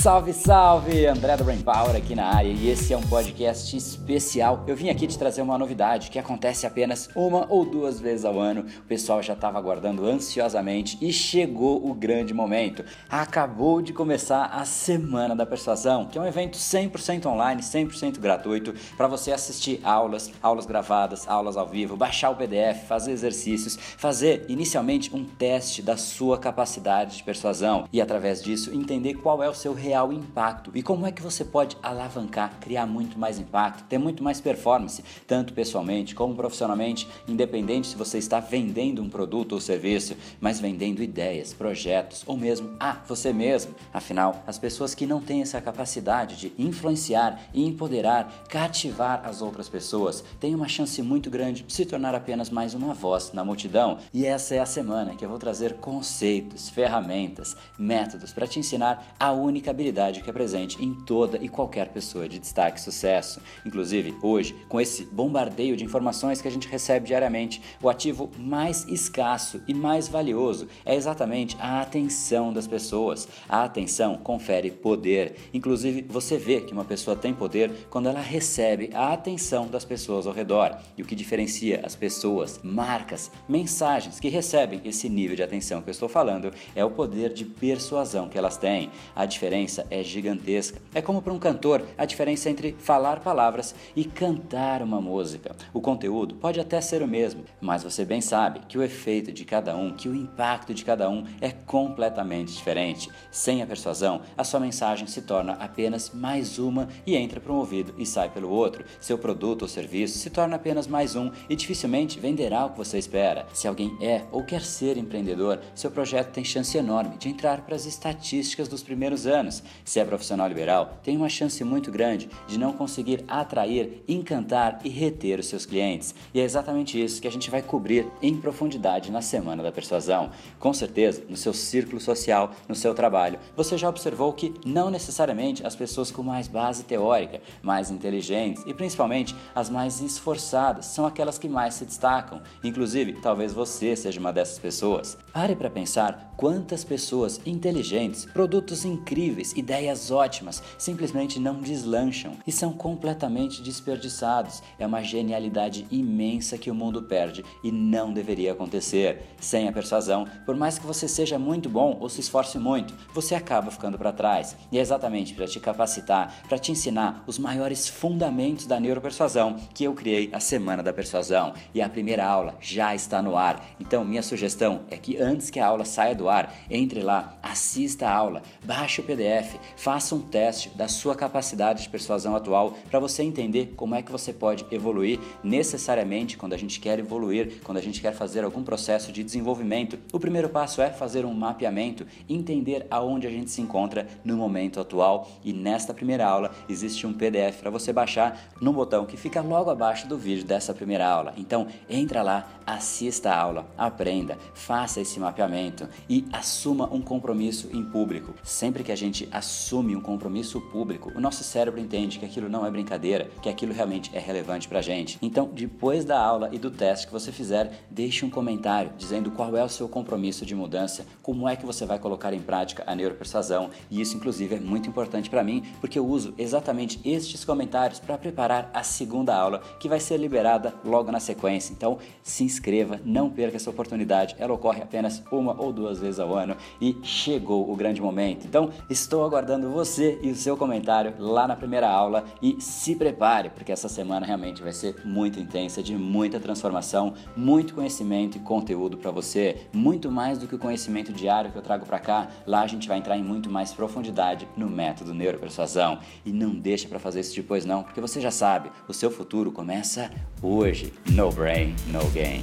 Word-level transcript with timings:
Salve, 0.00 0.32
salve! 0.32 1.06
André 1.06 1.36
do 1.36 1.42
Brain 1.42 1.60
Power 1.60 1.96
aqui 1.96 2.14
na 2.14 2.32
área 2.32 2.48
e 2.48 2.70
esse 2.70 2.92
é 2.92 2.96
um 2.96 3.02
podcast 3.02 3.76
especial. 3.76 4.62
Eu 4.64 4.76
vim 4.76 4.90
aqui 4.90 5.08
te 5.08 5.18
trazer 5.18 5.42
uma 5.42 5.58
novidade 5.58 6.08
que 6.08 6.20
acontece 6.20 6.68
apenas 6.68 7.10
uma 7.16 7.46
ou 7.48 7.64
duas 7.64 7.98
vezes 7.98 8.24
ao 8.24 8.38
ano. 8.38 8.60
O 8.60 8.82
pessoal 8.84 9.20
já 9.20 9.32
estava 9.32 9.58
aguardando 9.58 10.06
ansiosamente 10.06 10.96
e 11.00 11.12
chegou 11.12 11.84
o 11.84 11.92
grande 11.92 12.32
momento. 12.32 12.84
Acabou 13.10 13.82
de 13.82 13.92
começar 13.92 14.44
a 14.44 14.64
Semana 14.64 15.34
da 15.34 15.44
Persuasão, 15.44 16.06
que 16.06 16.16
é 16.16 16.20
um 16.20 16.26
evento 16.26 16.56
100% 16.56 17.26
online, 17.26 17.60
100% 17.60 18.20
gratuito 18.20 18.74
para 18.96 19.08
você 19.08 19.32
assistir 19.32 19.80
aulas, 19.82 20.30
aulas 20.40 20.64
gravadas, 20.64 21.26
aulas 21.26 21.56
ao 21.56 21.66
vivo, 21.66 21.96
baixar 21.96 22.30
o 22.30 22.36
PDF, 22.36 22.86
fazer 22.86 23.10
exercícios, 23.10 23.76
fazer 23.76 24.46
inicialmente 24.48 25.10
um 25.12 25.24
teste 25.24 25.82
da 25.82 25.96
sua 25.96 26.38
capacidade 26.38 27.16
de 27.16 27.24
persuasão 27.24 27.88
e 27.92 28.00
através 28.00 28.40
disso 28.40 28.72
entender 28.72 29.14
qual 29.14 29.42
é 29.42 29.48
o 29.48 29.54
seu 29.54 29.74
real 29.88 30.12
impacto 30.12 30.70
e 30.74 30.82
como 30.82 31.06
é 31.06 31.12
que 31.12 31.22
você 31.22 31.42
pode 31.44 31.76
alavancar, 31.82 32.58
criar 32.60 32.84
muito 32.84 33.18
mais 33.18 33.38
impacto, 33.38 33.84
ter 33.84 33.96
muito 33.96 34.22
mais 34.22 34.38
performance, 34.38 35.02
tanto 35.26 35.54
pessoalmente 35.54 36.14
como 36.14 36.34
profissionalmente, 36.34 37.08
independente 37.26 37.88
se 37.88 37.96
você 37.96 38.18
está 38.18 38.38
vendendo 38.38 39.02
um 39.02 39.08
produto 39.08 39.52
ou 39.52 39.60
serviço, 39.60 40.14
mas 40.40 40.60
vendendo 40.60 41.02
ideias, 41.02 41.54
projetos 41.54 42.22
ou 42.26 42.36
mesmo 42.36 42.76
a 42.78 42.98
você 43.06 43.32
mesmo. 43.32 43.74
Afinal, 43.92 44.42
as 44.46 44.58
pessoas 44.58 44.94
que 44.94 45.06
não 45.06 45.22
têm 45.22 45.40
essa 45.40 45.60
capacidade 45.60 46.36
de 46.36 46.52
influenciar 46.58 47.40
e 47.54 47.64
empoderar, 47.64 48.44
cativar 48.48 49.22
as 49.24 49.40
outras 49.40 49.70
pessoas, 49.70 50.22
têm 50.38 50.54
uma 50.54 50.68
chance 50.68 51.00
muito 51.00 51.30
grande 51.30 51.62
de 51.62 51.72
se 51.72 51.86
tornar 51.86 52.14
apenas 52.14 52.50
mais 52.50 52.74
uma 52.74 52.92
voz 52.92 53.32
na 53.32 53.42
multidão. 53.42 53.98
E 54.12 54.26
essa 54.26 54.54
é 54.54 54.58
a 54.58 54.66
semana 54.66 55.14
que 55.14 55.24
eu 55.24 55.30
vou 55.30 55.38
trazer 55.38 55.74
conceitos, 55.76 56.68
ferramentas, 56.68 57.56
métodos 57.78 58.34
para 58.34 58.46
te 58.46 58.58
ensinar 58.58 59.14
a 59.18 59.32
única 59.32 59.72
habilidade 59.78 60.22
que 60.22 60.28
é 60.28 60.32
presente 60.32 60.84
em 60.84 60.92
toda 60.92 61.38
e 61.40 61.48
qualquer 61.48 61.88
pessoa 61.90 62.28
de 62.28 62.40
destaque 62.40 62.80
e 62.80 62.82
sucesso. 62.82 63.40
Inclusive, 63.64 64.16
hoje, 64.20 64.56
com 64.68 64.80
esse 64.80 65.04
bombardeio 65.04 65.76
de 65.76 65.84
informações 65.84 66.42
que 66.42 66.48
a 66.48 66.50
gente 66.50 66.66
recebe 66.66 67.06
diariamente, 67.06 67.62
o 67.80 67.88
ativo 67.88 68.28
mais 68.36 68.84
escasso 68.88 69.62
e 69.68 69.72
mais 69.72 70.08
valioso 70.08 70.66
é 70.84 70.96
exatamente 70.96 71.56
a 71.60 71.80
atenção 71.80 72.52
das 72.52 72.66
pessoas. 72.66 73.28
A 73.48 73.62
atenção 73.62 74.16
confere 74.16 74.72
poder. 74.72 75.36
Inclusive, 75.54 76.02
você 76.08 76.36
vê 76.36 76.60
que 76.60 76.72
uma 76.72 76.84
pessoa 76.84 77.16
tem 77.16 77.32
poder 77.32 77.70
quando 77.88 78.08
ela 78.08 78.20
recebe 78.20 78.90
a 78.92 79.12
atenção 79.12 79.68
das 79.68 79.84
pessoas 79.84 80.26
ao 80.26 80.32
redor. 80.32 80.76
E 80.96 81.02
o 81.02 81.04
que 81.04 81.14
diferencia 81.14 81.82
as 81.84 81.94
pessoas, 81.94 82.58
marcas, 82.64 83.30
mensagens 83.48 84.18
que 84.18 84.28
recebem 84.28 84.80
esse 84.84 85.08
nível 85.08 85.36
de 85.36 85.42
atenção 85.44 85.80
que 85.80 85.88
eu 85.88 85.92
estou 85.92 86.08
falando 86.08 86.52
é 86.74 86.84
o 86.84 86.90
poder 86.90 87.32
de 87.32 87.44
persuasão 87.44 88.28
que 88.28 88.36
elas 88.36 88.56
têm. 88.56 88.90
A 89.14 89.24
diferença 89.24 89.67
diferença 89.68 89.86
é 89.90 90.02
gigantesca. 90.02 90.80
É 90.94 91.02
como 91.02 91.20
para 91.20 91.32
um 91.32 91.38
cantor 91.38 91.86
a 91.96 92.04
diferença 92.06 92.48
entre 92.48 92.74
falar 92.78 93.20
palavras 93.20 93.74
e 93.94 94.04
cantar 94.04 94.82
uma 94.82 95.00
música. 95.00 95.54
O 95.72 95.80
conteúdo 95.80 96.34
pode 96.36 96.58
até 96.58 96.80
ser 96.80 97.02
o 97.02 97.08
mesmo, 97.08 97.44
mas 97.60 97.82
você 97.82 98.04
bem 98.04 98.20
sabe 98.20 98.60
que 98.66 98.78
o 98.78 98.82
efeito 98.82 99.30
de 99.30 99.44
cada 99.44 99.76
um, 99.76 99.92
que 99.92 100.08
o 100.08 100.14
impacto 100.14 100.72
de 100.72 100.84
cada 100.84 101.08
um 101.10 101.24
é 101.40 101.50
completamente 101.50 102.54
diferente. 102.54 103.10
Sem 103.30 103.62
a 103.62 103.66
persuasão, 103.66 104.22
a 104.36 104.42
sua 104.42 104.60
mensagem 104.60 105.06
se 105.06 105.22
torna 105.22 105.52
apenas 105.52 106.10
mais 106.12 106.58
uma 106.58 106.88
e 107.06 107.14
entra 107.14 107.38
para 107.38 107.52
um 107.52 107.56
ouvido 107.56 107.94
e 107.98 108.06
sai 108.06 108.30
pelo 108.30 108.48
outro. 108.48 108.84
Seu 109.00 109.18
produto 109.18 109.62
ou 109.62 109.68
serviço 109.68 110.18
se 110.18 110.30
torna 110.30 110.56
apenas 110.56 110.86
mais 110.86 111.14
um 111.14 111.30
e 111.48 111.54
dificilmente 111.54 112.18
venderá 112.18 112.64
o 112.64 112.70
que 112.70 112.78
você 112.78 112.98
espera. 112.98 113.46
Se 113.52 113.68
alguém 113.68 113.96
é 114.00 114.22
ou 114.32 114.42
quer 114.42 114.62
ser 114.62 114.96
empreendedor, 114.96 115.60
seu 115.74 115.90
projeto 115.90 116.32
tem 116.32 116.44
chance 116.44 116.76
enorme 116.76 117.18
de 117.18 117.28
entrar 117.28 117.60
para 117.62 117.76
as 117.76 117.84
estatísticas 117.84 118.68
dos 118.68 118.82
primeiros 118.82 119.26
anos 119.26 119.57
se 119.84 120.00
é 120.00 120.04
profissional 120.04 120.48
liberal, 120.48 120.98
tem 121.02 121.16
uma 121.16 121.28
chance 121.28 121.62
muito 121.64 121.90
grande 121.90 122.28
de 122.46 122.58
não 122.58 122.72
conseguir 122.72 123.24
atrair, 123.28 124.02
encantar 124.08 124.80
e 124.84 124.88
reter 124.88 125.38
os 125.38 125.46
seus 125.46 125.66
clientes. 125.66 126.14
E 126.32 126.40
é 126.40 126.44
exatamente 126.44 127.02
isso 127.02 127.20
que 127.20 127.28
a 127.28 127.30
gente 127.30 127.50
vai 127.50 127.62
cobrir 127.62 128.06
em 128.22 128.36
profundidade 128.36 129.10
na 129.10 129.22
Semana 129.22 129.62
da 129.62 129.72
Persuasão. 129.72 130.30
Com 130.58 130.72
certeza, 130.72 131.22
no 131.28 131.36
seu 131.36 131.52
círculo 131.52 132.00
social, 132.00 132.52
no 132.68 132.74
seu 132.74 132.94
trabalho, 132.94 133.38
você 133.56 133.76
já 133.76 133.88
observou 133.88 134.32
que 134.32 134.54
não 134.64 134.90
necessariamente 134.90 135.66
as 135.66 135.76
pessoas 135.76 136.10
com 136.10 136.22
mais 136.22 136.48
base 136.48 136.84
teórica, 136.84 137.40
mais 137.62 137.90
inteligentes 137.90 138.62
e 138.66 138.74
principalmente 138.74 139.34
as 139.54 139.70
mais 139.70 140.00
esforçadas 140.00 140.86
são 140.86 141.06
aquelas 141.06 141.38
que 141.38 141.48
mais 141.48 141.74
se 141.74 141.84
destacam. 141.84 142.40
Inclusive, 142.62 143.14
talvez 143.20 143.52
você 143.52 143.94
seja 143.96 144.20
uma 144.20 144.32
dessas 144.32 144.58
pessoas. 144.58 145.16
Pare 145.32 145.54
para 145.54 145.70
pensar 145.70 146.27
quantas 146.38 146.84
pessoas 146.84 147.40
inteligentes, 147.44 148.24
produtos 148.24 148.84
incríveis, 148.84 149.52
ideias 149.56 150.12
ótimas, 150.12 150.62
simplesmente 150.78 151.40
não 151.40 151.60
deslancham 151.60 152.34
e 152.46 152.52
são 152.52 152.72
completamente 152.72 153.60
desperdiçados. 153.60 154.62
É 154.78 154.86
uma 154.86 155.02
genialidade 155.02 155.84
imensa 155.90 156.56
que 156.56 156.70
o 156.70 156.74
mundo 156.74 157.02
perde 157.02 157.44
e 157.64 157.72
não 157.72 158.12
deveria 158.12 158.52
acontecer. 158.52 159.34
Sem 159.40 159.66
a 159.66 159.72
persuasão, 159.72 160.28
por 160.46 160.54
mais 160.54 160.78
que 160.78 160.86
você 160.86 161.08
seja 161.08 161.40
muito 161.40 161.68
bom 161.68 161.98
ou 162.00 162.08
se 162.08 162.20
esforce 162.20 162.56
muito, 162.56 162.94
você 163.12 163.34
acaba 163.34 163.72
ficando 163.72 163.98
para 163.98 164.12
trás. 164.12 164.56
E 164.70 164.78
é 164.78 164.80
exatamente 164.80 165.34
para 165.34 165.48
te 165.48 165.58
capacitar, 165.58 166.42
para 166.48 166.58
te 166.58 166.70
ensinar 166.70 167.24
os 167.26 167.36
maiores 167.36 167.88
fundamentos 167.88 168.64
da 168.64 168.78
neuropersuasão 168.78 169.56
que 169.74 169.82
eu 169.82 169.92
criei 169.92 170.30
a 170.32 170.38
Semana 170.38 170.84
da 170.84 170.92
Persuasão. 170.92 171.52
E 171.74 171.82
a 171.82 171.88
primeira 171.88 172.24
aula 172.24 172.54
já 172.60 172.94
está 172.94 173.20
no 173.20 173.36
ar. 173.36 173.74
Então, 173.80 174.04
minha 174.04 174.22
sugestão 174.22 174.82
é 174.88 174.96
que 174.96 175.20
antes 175.20 175.50
que 175.50 175.58
a 175.58 175.66
aula 175.66 175.84
saia 175.84 176.14
do 176.14 176.27
entre 176.70 177.02
lá, 177.02 177.38
assista 177.42 178.08
a 178.08 178.14
aula, 178.14 178.42
baixe 178.64 179.00
o 179.00 179.04
PDF 179.04 179.18
PDF, 179.18 179.58
faça 179.76 180.14
um 180.14 180.20
teste 180.20 180.70
da 180.70 180.88
sua 180.88 181.14
capacidade 181.14 181.82
de 181.82 181.88
persuasão 181.88 182.34
atual 182.34 182.74
para 182.90 183.00
você 183.00 183.22
entender 183.22 183.74
como 183.76 183.94
é 183.94 184.02
que 184.02 184.12
você 184.12 184.32
pode 184.32 184.64
evoluir 184.70 185.18
necessariamente 185.42 186.36
quando 186.36 186.52
a 186.52 186.56
gente 186.56 186.80
quer 186.80 186.98
evoluir, 186.98 187.60
quando 187.64 187.78
a 187.78 187.82
gente 187.82 188.00
quer 188.00 188.12
fazer 188.12 188.44
algum 188.44 188.62
processo 188.62 189.12
de 189.12 189.22
desenvolvimento. 189.22 189.98
O 190.12 190.20
primeiro 190.20 190.48
passo 190.48 190.80
é 190.80 190.90
fazer 190.90 191.24
um 191.24 191.34
mapeamento, 191.34 192.06
entender 192.28 192.86
aonde 192.90 193.26
a 193.26 193.30
gente 193.30 193.50
se 193.50 193.60
encontra 193.60 194.06
no 194.24 194.36
momento 194.36 194.80
atual 194.80 195.28
e 195.44 195.52
nesta 195.52 195.92
primeira 195.92 196.26
aula 196.26 196.52
existe 196.68 197.06
um 197.06 197.12
PDF 197.12 197.60
para 197.60 197.70
você 197.70 197.92
baixar 197.92 198.52
no 198.60 198.72
botão 198.72 199.04
que 199.04 199.16
fica 199.16 199.40
logo 199.40 199.70
abaixo 199.70 200.06
do 200.06 200.16
vídeo 200.16 200.44
dessa 200.44 200.72
primeira 200.72 201.06
aula. 201.06 201.34
Então, 201.36 201.66
entra 201.88 202.22
lá, 202.22 202.48
assista 202.64 203.30
a 203.30 203.38
aula, 203.38 203.66
aprenda, 203.76 204.38
faça 204.54 205.00
esse 205.00 205.18
mapeamento 205.18 205.88
e 206.08 206.17
assuma 206.32 206.88
um 206.92 207.00
compromisso 207.00 207.68
em 207.72 207.84
público. 207.84 208.34
Sempre 208.42 208.82
que 208.82 208.92
a 208.92 208.96
gente 208.96 209.28
assume 209.30 209.94
um 209.94 210.00
compromisso 210.00 210.60
público, 210.60 211.12
o 211.14 211.20
nosso 211.20 211.44
cérebro 211.44 211.80
entende 211.80 212.18
que 212.18 212.24
aquilo 212.24 212.48
não 212.48 212.64
é 212.66 212.70
brincadeira, 212.70 213.30
que 213.42 213.48
aquilo 213.48 213.72
realmente 213.72 214.10
é 214.14 214.18
relevante 214.18 214.68
pra 214.68 214.82
gente. 214.82 215.18
Então, 215.20 215.50
depois 215.52 216.04
da 216.04 216.20
aula 216.20 216.48
e 216.52 216.58
do 216.58 216.70
teste 216.70 217.06
que 217.06 217.12
você 217.12 217.30
fizer, 217.30 217.84
deixe 217.90 218.24
um 218.24 218.30
comentário 218.30 218.92
dizendo 218.96 219.30
qual 219.30 219.56
é 219.56 219.62
o 219.62 219.68
seu 219.68 219.88
compromisso 219.88 220.44
de 220.44 220.54
mudança, 220.54 221.06
como 221.22 221.48
é 221.48 221.56
que 221.56 221.66
você 221.66 221.84
vai 221.84 221.98
colocar 221.98 222.32
em 222.32 222.40
prática 222.40 222.84
a 222.86 222.94
neuropersuasão. 222.94 223.70
E 223.90 224.00
isso, 224.00 224.16
inclusive, 224.16 224.56
é 224.56 224.60
muito 224.60 224.88
importante 224.88 225.30
para 225.30 225.44
mim, 225.44 225.62
porque 225.80 225.98
eu 225.98 226.06
uso 226.06 226.34
exatamente 226.38 227.00
estes 227.04 227.44
comentários 227.44 228.00
para 228.00 228.18
preparar 228.18 228.70
a 228.72 228.82
segunda 228.82 229.36
aula, 229.36 229.62
que 229.78 229.88
vai 229.88 230.00
ser 230.00 230.16
liberada 230.16 230.74
logo 230.84 231.12
na 231.12 231.20
sequência. 231.20 231.72
Então, 231.72 231.98
se 232.22 232.44
inscreva, 232.44 233.00
não 233.04 233.30
perca 233.30 233.56
essa 233.56 233.70
oportunidade. 233.70 234.34
Ela 234.38 234.54
ocorre 234.54 234.82
apenas 234.82 235.22
uma 235.30 235.60
ou 235.60 235.72
duas 235.72 236.00
vezes 236.00 236.07
ao 236.16 236.32
ano 236.32 236.56
e 236.80 236.96
chegou 237.02 237.68
o 237.68 237.74
grande 237.74 238.00
momento. 238.00 238.46
Então, 238.46 238.70
estou 238.88 239.24
aguardando 239.24 239.68
você 239.70 240.18
e 240.22 240.30
o 240.30 240.36
seu 240.36 240.56
comentário 240.56 241.14
lá 241.18 241.48
na 241.48 241.56
primeira 241.56 241.90
aula 241.90 242.24
e 242.40 242.56
se 242.60 242.94
prepare, 242.94 243.50
porque 243.50 243.72
essa 243.72 243.88
semana 243.88 244.24
realmente 244.24 244.62
vai 244.62 244.72
ser 244.72 244.94
muito 245.04 245.40
intensa, 245.40 245.82
de 245.82 245.96
muita 245.96 246.38
transformação, 246.38 247.14
muito 247.36 247.74
conhecimento 247.74 248.36
e 248.36 248.40
conteúdo 248.40 248.96
para 248.96 249.10
você, 249.10 249.56
muito 249.72 250.10
mais 250.10 250.38
do 250.38 250.46
que 250.46 250.54
o 250.54 250.58
conhecimento 250.58 251.12
diário 251.12 251.50
que 251.50 251.58
eu 251.58 251.62
trago 251.62 251.84
para 251.84 251.98
cá. 251.98 252.28
Lá 252.46 252.62
a 252.62 252.66
gente 252.66 252.86
vai 252.86 252.98
entrar 252.98 253.16
em 253.16 253.22
muito 253.22 253.50
mais 253.50 253.72
profundidade 253.72 254.46
no 254.56 254.68
método 254.68 255.12
neuropersuasão. 255.14 255.98
E 256.24 256.30
não 256.30 256.54
deixa 256.54 256.88
para 256.88 256.98
fazer 256.98 257.20
isso 257.20 257.34
depois 257.34 257.64
não, 257.64 257.82
porque 257.82 258.00
você 258.00 258.20
já 258.20 258.30
sabe, 258.30 258.70
o 258.86 258.94
seu 258.94 259.10
futuro 259.10 259.50
começa 259.50 260.10
hoje. 260.42 260.92
No 261.10 261.30
brain, 261.32 261.74
no 261.90 262.04
gain. 262.10 262.42